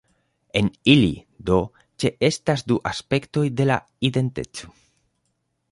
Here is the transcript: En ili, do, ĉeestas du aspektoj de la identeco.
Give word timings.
En 0.61 0.69
ili, 0.93 1.11
do, 1.49 1.59
ĉeestas 2.03 2.65
du 2.71 2.79
aspektoj 2.93 3.45
de 3.61 3.69
la 3.73 3.79
identeco. 4.11 4.73